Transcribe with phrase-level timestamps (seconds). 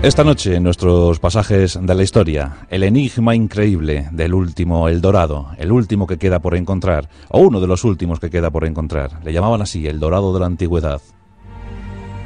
[0.00, 5.48] Esta noche, en nuestros pasajes de la historia, el enigma increíble del último El Dorado,
[5.58, 9.18] el último que queda por encontrar, o uno de los últimos que queda por encontrar.
[9.24, 11.02] Le llamaban así, el Dorado de la Antigüedad.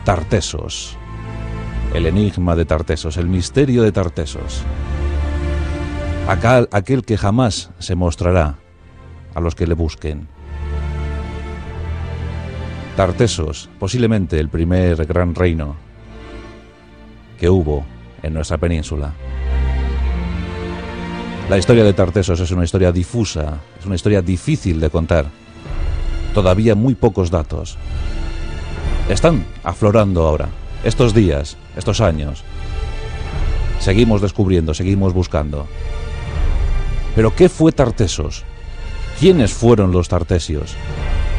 [0.05, 0.99] Tartesos.
[1.95, 4.63] El enigma de Tartesos, el misterio de Tartesos.
[6.27, 8.59] aquel que jamás se mostrará
[9.35, 10.29] a los que le busquen.
[12.99, 15.92] Tartesos, posiblemente el primer gran reino
[17.43, 17.85] que hubo
[18.23, 19.13] en nuestra península.
[21.51, 25.27] La historia de Tartesos es una historia difusa, es una historia difícil de contar.
[26.35, 27.79] Todavía muy pocos datos.
[29.09, 30.51] Están aflorando ahora,
[30.85, 32.45] estos días, estos años.
[33.81, 35.67] Seguimos descubriendo, seguimos buscando.
[37.17, 38.45] Pero ¿qué fue Tartesos?
[39.19, 40.77] ¿Quiénes fueron los tartesios?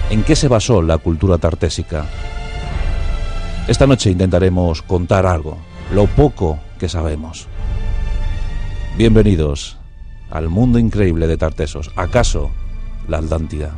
[0.10, 2.04] ¿En qué se basó la cultura tartésica?
[3.70, 5.60] Esta noche intentaremos contar algo,
[5.94, 7.48] lo poco que sabemos.
[8.98, 9.78] Bienvenidos
[10.32, 12.50] al mundo increíble de Tartesos, acaso
[13.08, 13.76] la Atlántida.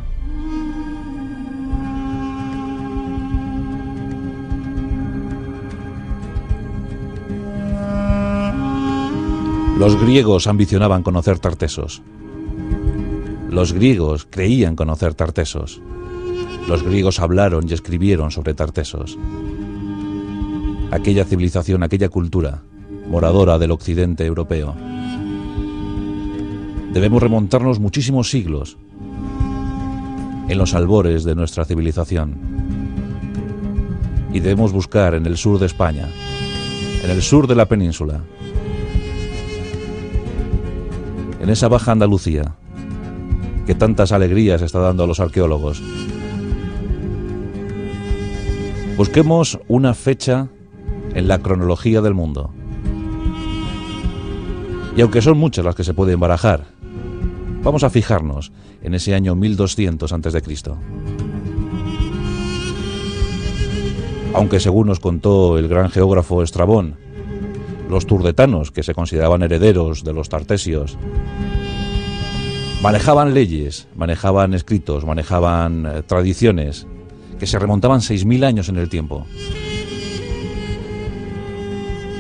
[9.77, 12.01] Los griegos ambicionaban conocer Tartesos.
[13.49, 15.81] Los griegos creían conocer Tartesos.
[16.69, 19.17] Los griegos hablaron y escribieron sobre Tartesos
[20.95, 22.63] aquella civilización, aquella cultura
[23.09, 24.73] moradora del occidente europeo.
[26.93, 28.77] Debemos remontarnos muchísimos siglos
[30.47, 32.35] en los albores de nuestra civilización.
[34.31, 36.07] Y debemos buscar en el sur de España,
[37.03, 38.21] en el sur de la península,
[41.41, 42.55] en esa baja Andalucía,
[43.67, 45.81] que tantas alegrías está dando a los arqueólogos.
[48.97, 50.47] Busquemos una fecha
[51.15, 52.51] en la cronología del mundo.
[54.95, 56.65] Y aunque son muchas las que se pueden barajar,
[57.63, 58.51] vamos a fijarnos
[58.83, 60.41] en ese año 1200 a.C.
[64.33, 66.97] Aunque según nos contó el gran geógrafo Estrabón,
[67.89, 70.97] los turdetanos, que se consideraban herederos de los tartesios,
[72.81, 76.87] manejaban leyes, manejaban escritos, manejaban eh, tradiciones
[77.39, 79.25] que se remontaban 6.000 años en el tiempo.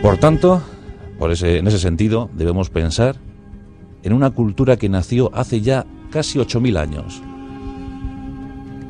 [0.05, 0.61] Por tanto,
[1.19, 3.15] en ese sentido, debemos pensar
[4.03, 7.23] en una cultura que nació hace ya casi 8.000 años.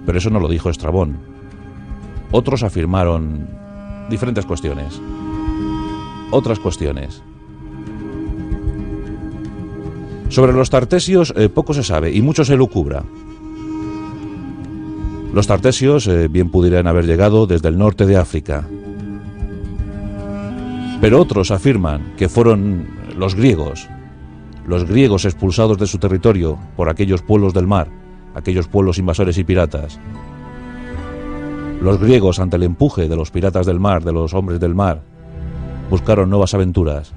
[0.06, 1.16] Pero eso no lo dijo Estrabón.
[2.32, 3.48] Otros afirmaron
[4.10, 5.00] diferentes cuestiones.
[6.32, 7.24] Otras cuestiones.
[10.28, 13.06] Sobre los tartesios eh, poco se sabe y mucho se lucubra.
[15.34, 18.68] Los tartesios eh, bien pudieran haber llegado desde el norte de África,
[21.06, 23.88] pero otros afirman que fueron los griegos,
[24.66, 27.90] los griegos expulsados de su territorio por aquellos pueblos del mar,
[28.34, 30.00] aquellos pueblos invasores y piratas.
[31.80, 35.04] Los griegos, ante el empuje de los piratas del mar, de los hombres del mar,
[35.92, 37.14] buscaron nuevas aventuras,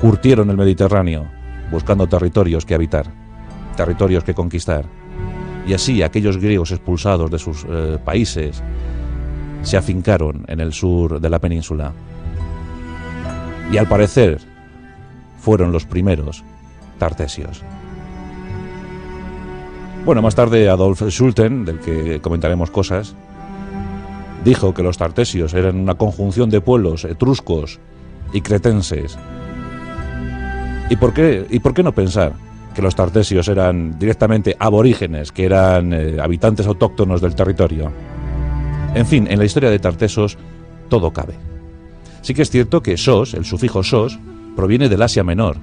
[0.00, 1.26] curtieron el Mediterráneo,
[1.72, 3.06] buscando territorios que habitar,
[3.76, 4.84] territorios que conquistar.
[5.66, 8.62] Y así aquellos griegos expulsados de sus eh, países
[9.62, 11.92] se afincaron en el sur de la península
[13.72, 14.40] y al parecer
[15.38, 16.44] fueron los primeros
[16.98, 17.62] tartesios.
[20.04, 23.14] Bueno, más tarde Adolf Schulten, del que comentaremos cosas,
[24.44, 27.80] dijo que los tartesios eran una conjunción de pueblos etruscos
[28.32, 29.16] y cretenses.
[30.90, 32.34] ¿Y por qué, y por qué no pensar
[32.74, 37.90] que los tartesios eran directamente aborígenes, que eran eh, habitantes autóctonos del territorio?
[38.94, 40.36] En fin, en la historia de Tartesos
[40.88, 41.53] todo cabe.
[42.24, 44.18] Sí que es cierto que sos, el sufijo sos,
[44.56, 45.58] proviene del Asia Menor.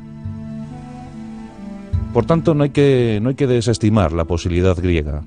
[2.14, 5.24] Por tanto, no hay que, no hay que desestimar la posibilidad griega.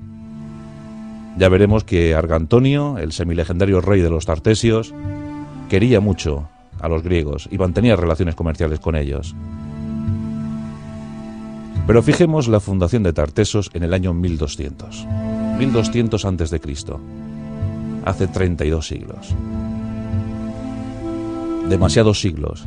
[1.37, 4.93] Ya veremos que Argantonio, el semilegendario rey de los Tartesios,
[5.67, 6.47] quería mucho
[6.79, 9.35] a los griegos y mantenía relaciones comerciales con ellos.
[11.85, 15.05] Pero fijemos la fundación de Tartesos en el año 1200.
[15.59, 17.01] 1200 antes de Cristo.
[18.05, 19.35] Hace 32 siglos
[21.69, 22.65] demasiados siglos,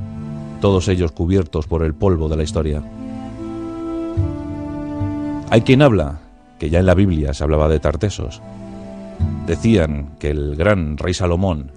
[0.60, 2.82] todos ellos cubiertos por el polvo de la historia.
[5.50, 6.20] Hay quien habla
[6.58, 8.42] que ya en la Biblia se hablaba de Tartesos.
[9.46, 11.70] Decían que el gran rey Salomón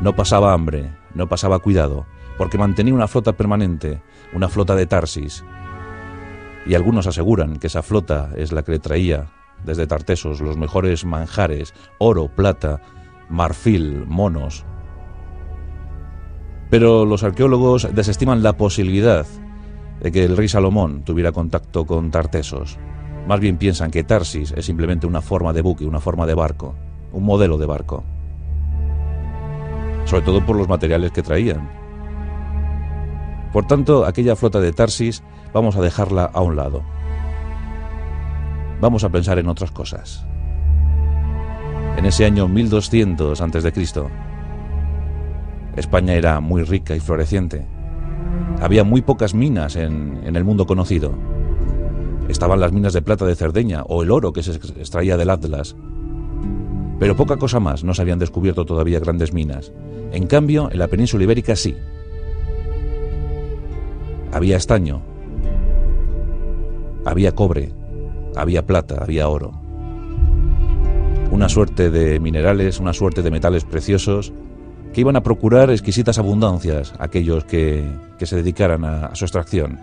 [0.00, 2.06] no pasaba hambre, no pasaba cuidado,
[2.38, 4.00] porque mantenía una flota permanente,
[4.32, 5.44] una flota de Tarsis.
[6.64, 9.26] Y algunos aseguran que esa flota es la que le traía
[9.64, 12.80] desde Tartesos los mejores manjares, oro, plata,
[13.28, 14.64] marfil, monos,
[16.72, 19.26] Pero los arqueólogos desestiman la posibilidad
[20.00, 22.78] de que el rey Salomón tuviera contacto con Tartesos.
[23.28, 26.74] Más bien piensan que Tarsis es simplemente una forma de buque, una forma de barco,
[27.12, 28.04] un modelo de barco.
[30.06, 31.68] Sobre todo por los materiales que traían.
[33.52, 35.22] Por tanto, aquella flota de Tarsis
[35.52, 36.82] vamos a dejarla a un lado.
[38.80, 40.24] Vamos a pensar en otras cosas.
[41.98, 43.72] En ese año 1200 a.C.,
[45.76, 47.66] España era muy rica y floreciente.
[48.60, 51.14] Había muy pocas minas en, el mundo conocido.
[52.28, 55.74] Estaban las minas de plata de Cerdeña o el oro que se extraía del Atlas.
[56.98, 59.72] Pero poca cosa más, no se habían descubierto todavía grandes minas.
[60.12, 61.76] En cambio, en la península ibérica sí.
[64.32, 65.02] Había estaño,
[67.04, 67.72] había cobre,
[68.36, 69.52] había plata, había oro.
[71.30, 74.32] Una suerte de minerales, una suerte de metales preciosos
[74.92, 79.78] que iban a procurar exquisitas abundancias aquellos que, que se dedicaran a, a su extracción.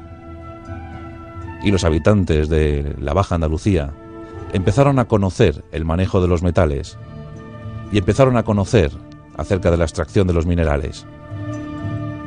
[1.63, 3.91] Y los habitantes de la Baja Andalucía
[4.53, 6.97] empezaron a conocer el manejo de los metales
[7.91, 8.91] y empezaron a conocer
[9.37, 11.05] acerca de la extracción de los minerales.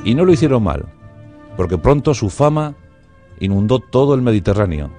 [0.05, 0.87] Y no lo hicieron mal,
[1.57, 2.75] porque pronto su fama
[3.39, 4.91] inundó todo el Mediterráneo.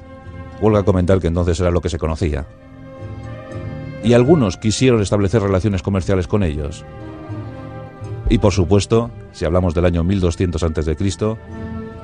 [0.62, 2.46] Vuelvo a comentar que entonces era lo que se conocía.
[4.04, 6.86] Y algunos quisieron establecer relaciones comerciales con ellos,
[8.30, 10.98] y por supuesto, si hablamos del año 1200 a.C.,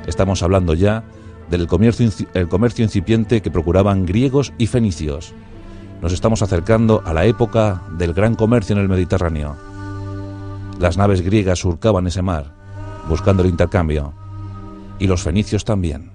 [0.08, 1.04] estamos hablando ya
[1.50, 5.34] del comercio, incipiente que procuraban griegos y fenicios.
[6.02, 9.56] Nos estamos acercando a la época del gran comercio en el Mediterráneo.
[10.80, 12.54] Las naves griegas surcaban ese mar,
[13.10, 14.14] buscando el intercambio,
[14.98, 16.12] y los fenicios también.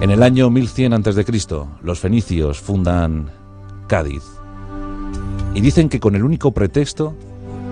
[0.00, 1.24] En el año 1100 a.C.,
[1.82, 3.30] los fenicios fundan
[3.86, 4.24] Cádiz,
[5.54, 7.14] y dicen que con el único pretexto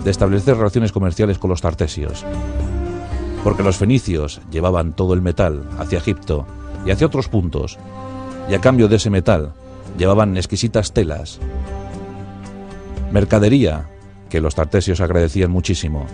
[0.05, 2.25] de establecer relaciones comerciales con los tartesios.
[3.45, 6.47] Porque los fenicios llevaban todo el metal hacia Egipto
[6.87, 7.79] y hacia otros puntos,
[8.49, 9.53] y a cambio de ese metal
[9.99, 11.39] llevaban exquisitas telas,
[13.13, 13.89] mercadería
[14.31, 16.07] que los tartesios agradecían muchísimo.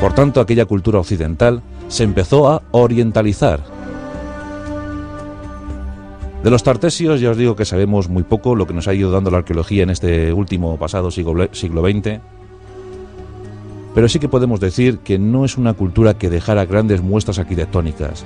[0.00, 3.77] Por tanto, aquella cultura occidental se empezó a orientalizar
[6.42, 9.10] de los tartesios ya os digo que sabemos muy poco lo que nos ha ido
[9.10, 12.20] dando la arqueología en este último pasado siglo, siglo XX,
[13.94, 18.24] pero sí que podemos decir que no es una cultura que dejara grandes muestras arquitectónicas.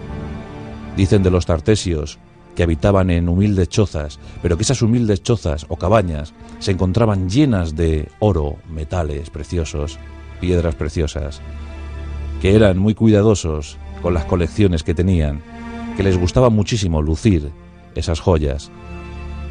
[0.97, 2.19] Dicen de los tartesios
[2.55, 7.75] que habitaban en humildes chozas, pero que esas humildes chozas o cabañas se encontraban llenas
[7.76, 9.99] de oro, metales preciosos,
[10.41, 11.41] piedras preciosas,
[12.43, 15.41] que eran muy cuidadosos con las colecciones que tenían,
[15.97, 17.50] que les gustaba muchísimo lucir
[17.94, 18.70] esas joyas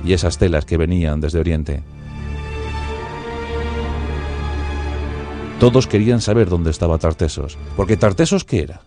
[0.03, 1.83] y esas telas que venían desde Oriente.
[5.59, 8.81] Todos querían saber dónde estaba Tartesos, porque Tartesos ¿qué era?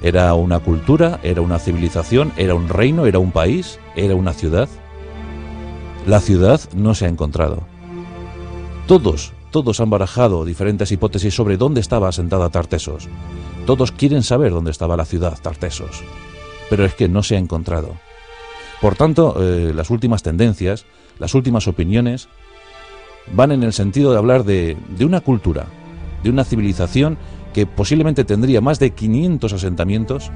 [0.00, 1.20] ¿Era una cultura?
[1.22, 2.32] ¿Era una civilización?
[2.36, 3.04] ¿Era un reino?
[3.04, 3.78] ¿Era un país?
[3.96, 4.68] ¿Era una ciudad?
[6.06, 7.64] La ciudad no se ha encontrado.
[8.86, 13.08] Todos, todos han barajado diferentes hipótesis sobre dónde estaba asentada Tartesos.
[13.66, 16.02] Todos quieren saber dónde estaba la ciudad Tartesos,
[16.70, 17.96] pero es que no se ha encontrado.
[18.80, 20.86] Por tanto, eh, las últimas tendencias,
[21.18, 22.28] las últimas opiniones,
[23.32, 25.66] van en el sentido de hablar de, de una cultura,
[26.22, 27.18] de una civilización
[27.52, 30.30] que posiblemente tendría más de 500 asentamientos,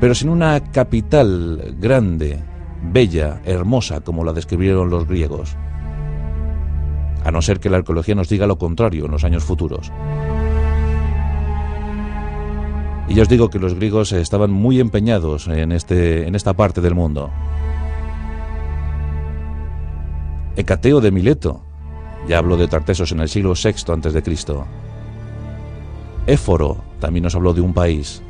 [0.00, 2.40] pero sin una capital grande,
[2.82, 5.56] bella, hermosa, como la describieron los griegos.
[7.22, 9.92] A no ser que la arqueología nos diga lo contrario en los años futuros.
[13.10, 16.94] Y os digo que los griegos estaban muy empeñados en, este, en esta parte del
[16.94, 17.28] mundo.
[20.54, 21.60] Hecateo de Mileto,
[22.28, 24.44] ya habló de Tartesos en el siglo VI a.C.
[26.28, 28.22] Éforo también nos habló de un país.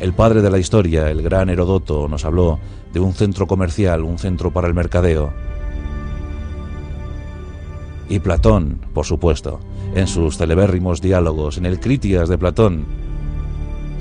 [0.00, 2.58] El padre de la historia, el gran Herodoto, nos habló
[2.94, 5.30] de un centro comercial, un centro para el mercadeo.
[8.08, 9.60] Y Platón, por supuesto,
[9.94, 13.01] en sus celebérrimos diálogos, en el Critias de Platón,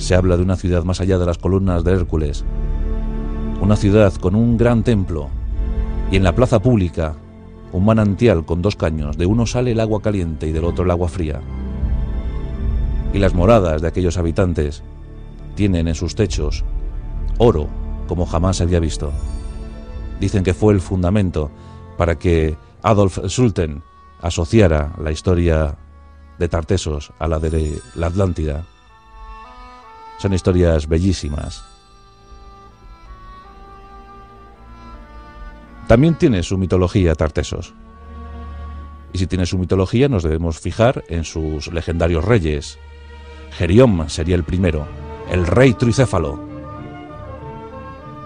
[0.01, 2.43] se habla de una ciudad más allá de las columnas de Hércules,
[3.62, 5.29] una ciudad con un gran templo
[6.12, 7.15] y en la plaza pública
[7.72, 10.91] un manantial con dos caños, de uno sale el agua caliente y del otro el
[10.91, 11.39] agua fría.
[13.13, 14.84] Y las moradas de aquellos habitantes
[15.55, 16.65] tienen en sus techos
[17.38, 17.67] oro
[18.08, 19.12] como jamás se había visto.
[20.20, 21.50] Dicen que fue el fundamento
[21.98, 23.84] para que Adolf Sulten
[24.22, 25.77] asociara la historia
[26.38, 28.65] de Tartesos a la de la Atlántida.
[30.22, 31.63] Son historias bellísimas.
[35.88, 37.74] También tiene su mitología Tartesos.
[39.13, 42.78] Y si tiene su mitología, nos debemos fijar en sus legendarios reyes.
[43.58, 44.88] Gerión sería el primero,
[45.32, 46.40] el rey tricéfalo,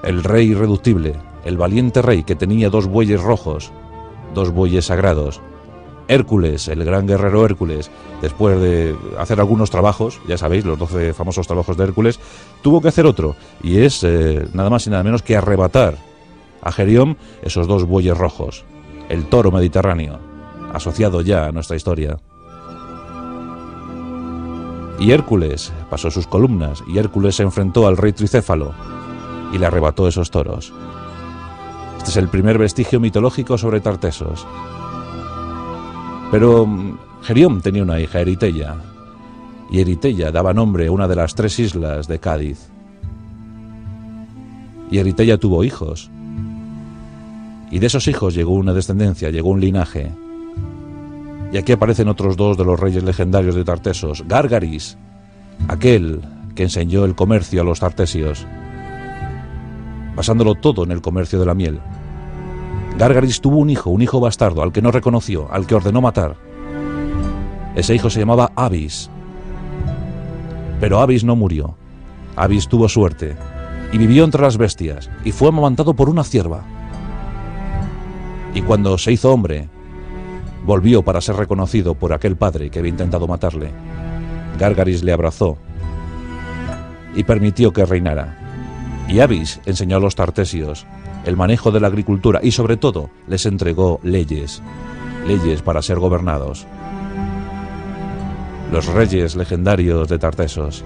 [0.03, 3.71] el rey irreductible, el valiente rey que tenía dos bueyes rojos,
[4.33, 5.39] dos bueyes sagrados.
[6.07, 7.89] Hércules, el gran guerrero Hércules,
[8.21, 12.19] después de hacer algunos trabajos, ya sabéis, los doce famosos trabajos de Hércules,
[12.61, 15.97] tuvo que hacer otro, y es eh, nada más y nada menos que arrebatar
[16.61, 18.65] a Gerión esos dos bueyes rojos,
[19.09, 20.19] el toro mediterráneo,
[20.73, 22.17] asociado ya a nuestra historia.
[24.99, 28.73] Y Hércules pasó sus columnas, y Hércules se enfrentó al rey tricéfalo
[29.53, 30.73] y le arrebató esos toros.
[31.97, 34.45] Este es el primer vestigio mitológico sobre Tartesos.
[36.31, 38.75] Pero mm, Gerión tenía una hija, Eritella,
[39.71, 42.69] y Eritella daba nombre a una de las tres islas de Cádiz.
[44.91, 46.09] Y Eritella tuvo hijos.
[47.71, 50.11] Y de esos hijos llegó una descendencia, llegó un linaje.
[51.51, 54.97] Y aquí aparecen otros dos de los reyes legendarios de Tartesos, Gárgaris,
[55.67, 56.21] aquel
[56.53, 58.45] que enseñó el comercio a los tartesios,
[60.15, 61.79] basándolo todo en el comercio de la miel.
[62.97, 66.35] Gárgaris tuvo un hijo, un hijo bastardo, al que no reconoció, al que ordenó matar.
[67.75, 69.09] Ese hijo se llamaba Avis.
[70.79, 71.75] Pero Avis no murió.
[72.37, 73.35] Avis tuvo suerte
[73.91, 76.63] y vivió entre las bestias y fue amamantado por una cierva.
[78.53, 79.67] Y cuando se hizo hombre,
[80.65, 83.71] volvió para ser reconocido por aquel padre que había intentado matarle.
[84.57, 85.57] Gárgaris le abrazó
[87.13, 88.37] y permitió que reinara.
[89.09, 90.85] Y Avis enseñó a los tartesios
[91.25, 94.61] el manejo de la agricultura y sobre todo les entregó leyes,
[95.27, 96.65] leyes para ser gobernados.
[98.71, 100.83] Los reyes legendarios de Tartesos.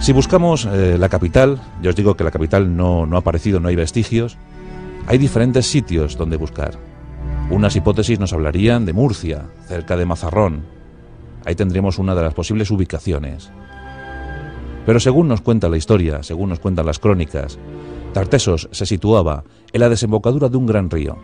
[0.00, 3.60] Si buscamos eh, la capital, ya os digo que la capital no, no ha aparecido,
[3.60, 4.36] no hay vestigios,
[5.06, 6.78] hay diferentes sitios donde buscar.
[7.50, 10.64] Unas hipótesis nos hablarían de Murcia, cerca de Mazarrón.
[11.44, 13.50] Ahí tendríamos una de las posibles ubicaciones.
[14.86, 17.58] Pero según nos cuenta la historia, según nos cuentan las crónicas,
[18.12, 21.16] Tartesos se situaba en la desembocadura de un gran río.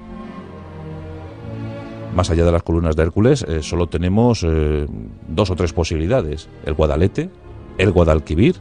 [2.14, 4.86] Más allá de las columnas de Hércules, eh, solo tenemos eh,
[5.26, 7.30] dos o tres posibilidades: el Guadalete,
[7.78, 8.56] el Guadalquivir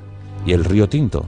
[0.46, 1.26] y el río Tinto.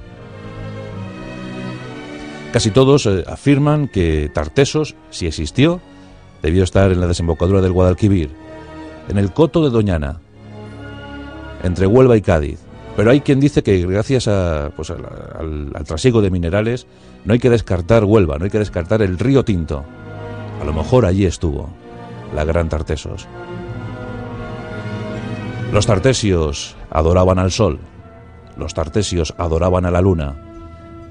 [2.51, 5.81] Casi todos eh, afirman que Tartesos, si existió,
[6.41, 8.31] debió estar en la desembocadura del Guadalquivir,
[9.09, 10.21] en el coto de Doñana,
[11.61, 12.59] entre Huelva y Cádiz,
[12.95, 14.29] pero hay quien dice que gracias
[14.75, 16.87] pues, al, trasiego de minerales
[17.25, 19.83] no hay que descartar Huelva, no hay que descartar el río Tinto.
[20.61, 21.69] A lo mejor allí estuvo
[22.33, 23.27] la gran Tartesos.
[25.73, 27.79] Los tartesios adoraban al sol,
[28.55, 30.35] los tartesios adoraban a la luna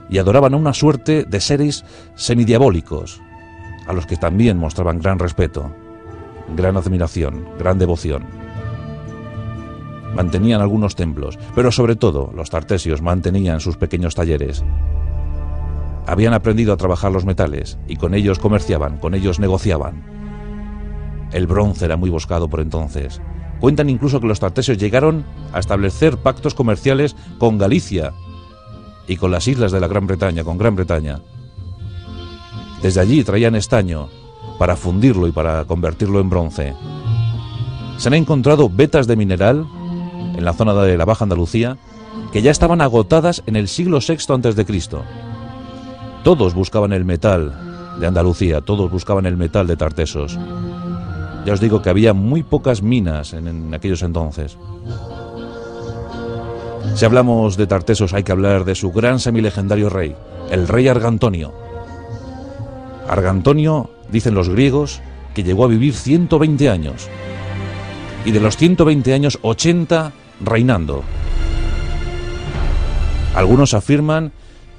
[0.09, 3.21] y adoraban a una suerte de seres semidiabólicos,
[3.87, 5.71] a los que también mostraban gran respeto,
[6.57, 8.44] gran admiración, gran devoción
[10.15, 14.65] mantenían algunos templos, pero sobre todo los tartesios mantenían sus pequeños talleres.
[16.07, 20.05] Habían aprendido a trabajar los metales y con ellos comerciaban, con ellos negociaban.
[21.33, 23.21] El bronce era muy buscado por entonces.
[23.61, 28.13] Cuentan incluso que los tartesios llegaron a establecer pactos comerciales con Galicia
[29.07, 31.21] y con las islas de la Gran Bretaña, con Gran Bretaña.
[32.83, 34.09] Desde allí traían estaño
[34.59, 36.75] para fundirlo y para convertirlo en bronce.
[37.97, 39.67] Se han encontrado vetas de mineral
[40.37, 41.77] en la zona de la Baja Andalucía,
[42.33, 44.89] que ya estaban agotadas en el siglo VI a.C.
[46.23, 47.53] Todos buscaban el metal
[48.01, 50.39] de Andalucía, todos buscaban el metal de Tartesos.
[51.45, 54.57] Ya os digo que había muy pocas minas en, aquellos entonces.
[56.95, 60.17] Si hablamos de Tartesos hay que hablar de su gran semilegendario rey,
[60.51, 61.53] el rey Argantonio.
[63.09, 65.01] Argantonio, dicen los griegos,
[65.35, 67.09] que llegó a vivir 120 años.
[68.25, 71.03] Y de los 120 años, 80 reinando.
[73.35, 74.33] Algunos afirman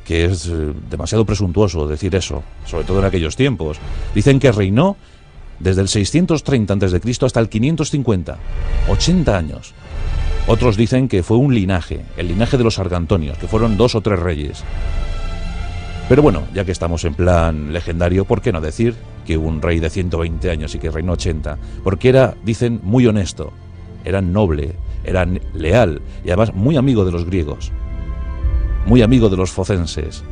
[0.05, 3.77] que es eh, demasiado presuntuoso decir eso, sobre todo en aquellos tiempos.
[4.13, 4.95] Dicen que reinó
[5.59, 7.25] desde el 630 a.C.
[7.25, 8.37] hasta el 550,
[8.87, 9.73] 80 años.
[10.47, 14.01] Otros dicen que fue un linaje, el linaje de los argantonios, que fueron dos o
[14.01, 14.63] tres reyes.
[16.07, 18.95] Pero bueno, ya que estamos en plan legendario, ¿por qué no decir
[19.25, 21.57] que un rey de 120 años y que reinó 80?
[21.83, 23.51] Porque era, dicen, muy honesto,
[24.03, 27.71] era noble, era leal y además muy amigo de los griegos,
[28.85, 30.24] muy amigo de los focenses.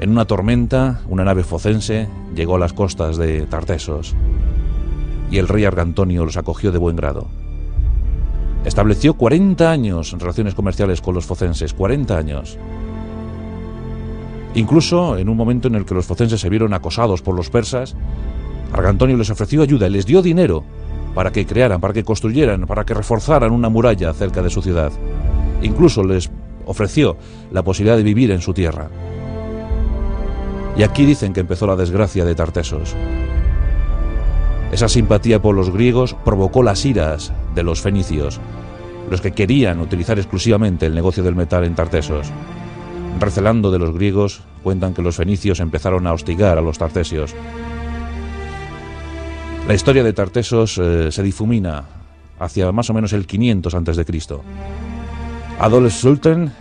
[0.00, 4.16] En una tormenta, una nave focense llegó a las costas de Tartesos
[5.30, 7.28] y el rey Argantonio los acogió de buen grado.
[8.64, 12.58] Estableció 40 años en relaciones comerciales con los focenses, 40 años.
[14.54, 17.96] Incluso en un momento en el que los focenses se vieron acosados por los persas,
[18.72, 20.64] Argantonio les ofreció ayuda y les dio dinero
[21.14, 24.92] para que crearan, para que construyeran, para que reforzaran una muralla cerca de su ciudad.
[25.62, 26.30] Incluso les
[26.66, 27.16] ofreció
[27.50, 28.88] la posibilidad de vivir en su tierra.
[30.76, 32.94] Y aquí dicen que empezó la desgracia de Tartesos.
[34.70, 38.40] Esa simpatía por los griegos provocó las iras de los fenicios,
[39.10, 42.32] los que querían utilizar exclusivamente el negocio del metal en Tartesos.
[43.18, 47.34] Recelando de los griegos, cuentan que los fenicios empezaron a hostigar a los tartesios.
[49.66, 51.84] La historia de Tartesos eh, se difumina
[52.40, 54.04] hacia más o menos el 500 a.C.
[55.60, 56.52] Adolf Sultan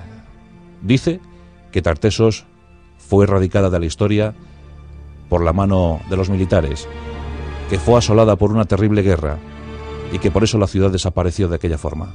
[0.84, 1.20] dice
[1.72, 2.46] que Tartesos
[2.98, 4.36] fue erradicada de la historia
[5.29, 6.88] por la mano de los militares,
[7.70, 9.38] que fue asolada por una terrible guerra
[10.12, 12.13] y que por eso la ciudad desapareció de aquella forma.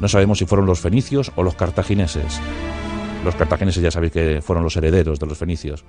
[0.00, 2.40] No sabemos si fueron los fenicios o los cartagineses.
[3.26, 5.84] Los cartagineses ya sabéis que fueron los herederos de los fenicios.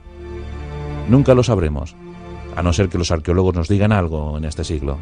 [1.07, 1.95] Nunca lo sabremos,
[2.55, 4.97] a no ser que los arqueólogos nos digan algo en este siglo.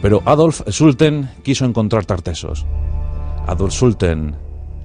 [0.00, 2.64] Pero Adolf Sulten quiso encontrar Tartesos.
[3.46, 4.36] Adolf Sulten,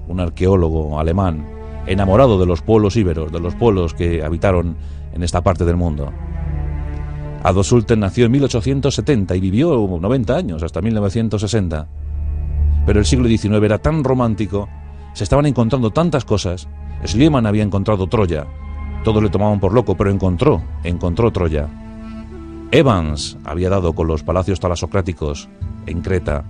[0.09, 1.47] un arqueólogo alemán,
[1.87, 4.75] enamorado de los pueblos íberos, de los pueblos que habitaron
[5.13, 6.11] en esta parte del mundo.
[7.41, 11.87] Adolf Sulten nació en 1870 y vivió 90 años, hasta 1960.
[12.85, 14.67] Pero el siglo XIX era tan romántico,
[15.13, 16.67] se estaban encontrando tantas cosas.
[17.05, 18.47] Schliemann había encontrado Troya.
[19.03, 21.67] Todos le tomaban por loco, pero encontró, encontró Troya.
[22.71, 25.47] Evans había dado con los palacios talasocráticos
[25.85, 26.43] en Creta.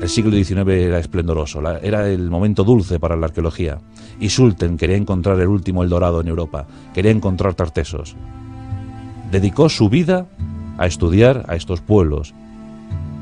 [0.00, 3.78] El siglo XIX era esplendoroso, era el momento dulce para la arqueología.
[4.20, 8.16] Y Sulten quería encontrar el último Eldorado en Europa, quería encontrar Tartesos.
[9.30, 10.26] Dedicó su vida
[10.78, 12.34] a estudiar a estos pueblos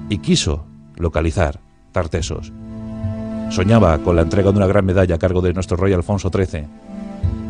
[0.09, 0.65] y quiso
[0.97, 1.61] localizar
[1.93, 2.53] Tartesos.
[3.53, 6.65] Soñaba con la entrega de una gran medalla a cargo de nuestro rey Alfonso XIII.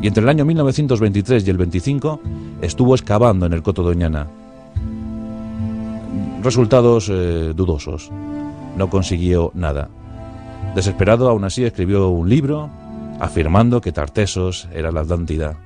[0.03, 2.21] Y entre el año 1923 y el 25
[2.61, 4.27] estuvo excavando en el Coto Doñana.
[6.43, 8.11] Resultados eh, dudosos.
[8.77, 9.91] No consiguió nada.
[10.75, 12.69] Desesperado, aún así, escribió un libro
[13.21, 15.57] afirmando que Tartesos era la Atlántida.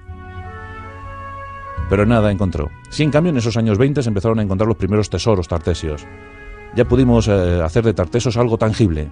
[1.89, 2.69] Pero nada encontró.
[2.91, 6.05] Sí, en cambio, en esos años 20 se empezaron a encontrar los primeros tesoros tartesios
[6.77, 9.09] ya pudimos eh, hacer de Tartesos algo tangible.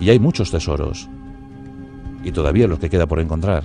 [0.00, 1.08] Y hay muchos tesoros.
[2.24, 3.64] Y todavía los que queda por encontrar.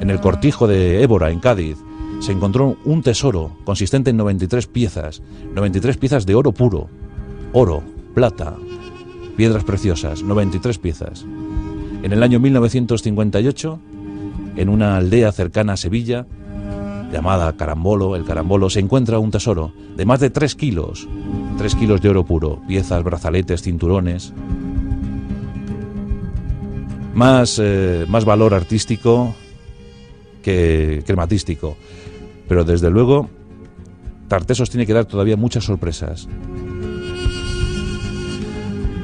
[0.00, 1.76] En el cortijo de Évora, en Cádiz,
[2.20, 5.22] se encontró un tesoro consistente en 93 piezas,
[5.54, 6.88] 93 piezas de oro puro,
[7.52, 7.82] oro,
[8.14, 8.56] plata,
[9.36, 11.24] piedras preciosas, 93 piezas.
[12.02, 13.78] En el año 1958,
[14.56, 16.26] en una aldea cercana a Sevilla,
[17.12, 21.08] llamada Carambolo, el Carambolo, se encuentra un tesoro de más de 3 kilos,
[21.56, 24.32] 3 kilos de oro puro, piezas, brazaletes, cinturones.
[27.18, 29.34] Más, eh, más valor artístico
[30.40, 31.76] que crematístico.
[32.46, 33.28] Pero desde luego,
[34.28, 36.28] Tartesos tiene que dar todavía muchas sorpresas.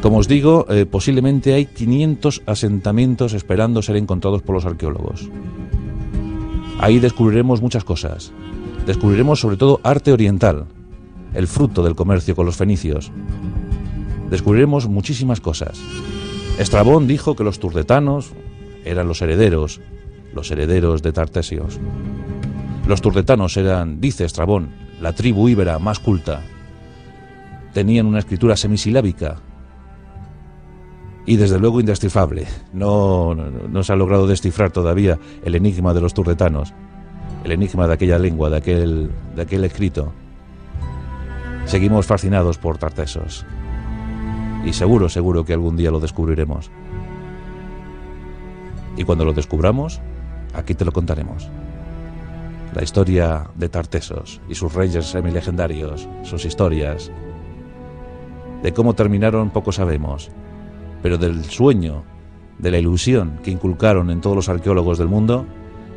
[0.00, 5.28] Como os digo, eh, posiblemente hay 500 asentamientos esperando ser encontrados por los arqueólogos.
[6.78, 8.30] Ahí descubriremos muchas cosas.
[8.86, 10.66] Descubriremos sobre todo arte oriental,
[11.34, 13.10] el fruto del comercio con los fenicios.
[14.30, 15.80] Descubriremos muchísimas cosas.
[16.58, 18.32] Estrabón dijo que los turdetanos
[18.84, 19.80] eran los herederos,
[20.32, 21.80] los herederos de Tartesios.
[22.86, 26.42] Los turdetanos eran, dice Estrabón, la tribu íbera más culta.
[27.72, 29.38] Tenían una escritura semisilábica
[31.26, 32.46] y desde luego indescifrable.
[32.72, 36.72] No, no, se ha logrado descifrar todavía el enigma de los turdetanos,
[37.42, 40.12] el enigma de aquella lengua, de aquel, de aquel escrito.
[41.64, 43.44] Seguimos fascinados por Tartesos
[44.64, 46.70] y seguro, seguro que algún día lo descubriremos.
[48.96, 50.00] Y cuando lo descubramos,
[50.54, 51.48] aquí te lo contaremos.
[52.74, 57.10] La historia de Tartesos y sus reyes semilegendarios, sus historias.
[58.62, 60.30] De cómo terminaron poco sabemos,
[61.02, 62.04] pero del sueño,
[62.58, 65.44] de la ilusión que inculcaron en todos los arqueólogos del mundo,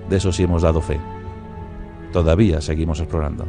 [0.09, 0.99] de eso sí hemos dado fe.
[2.11, 3.45] Todavía seguimos explorando.